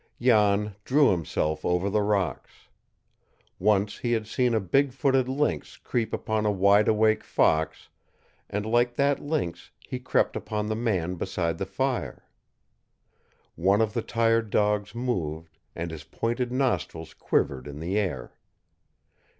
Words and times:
Jan 0.19 0.73
drew 0.83 1.11
himself 1.11 1.63
over 1.63 1.87
the 1.87 2.01
rocks. 2.01 2.69
Once 3.59 3.99
he 3.99 4.13
had 4.13 4.25
seen 4.25 4.55
a 4.55 4.59
big 4.59 4.93
footed 4.93 5.29
lynx 5.29 5.77
creep 5.77 6.11
upon 6.11 6.43
a 6.43 6.49
wide 6.51 6.87
awake 6.87 7.23
fox, 7.23 7.87
and 8.49 8.65
like 8.65 8.95
that 8.95 9.19
lynx 9.21 9.69
he 9.77 9.99
crept 9.99 10.35
upon 10.35 10.65
the 10.65 10.75
man 10.75 11.17
beside 11.17 11.59
the 11.59 11.67
fire. 11.67 12.25
One 13.53 13.79
of 13.79 13.93
the 13.93 14.01
tired 14.01 14.49
dogs 14.49 14.95
moved, 14.95 15.59
and 15.75 15.91
his 15.91 16.03
pointed 16.03 16.51
nostrils 16.51 17.13
quivered 17.13 17.67
in 17.67 17.79
the 17.79 17.99
air. 17.99 18.35